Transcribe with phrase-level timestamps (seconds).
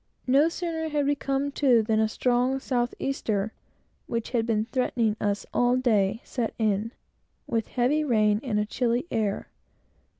[0.25, 3.53] No sooner had we come to, than a strong south easter,
[4.07, 6.91] which had been threatening us all day, set in,
[7.45, 9.49] with heavy rain and a chilly atmosphere.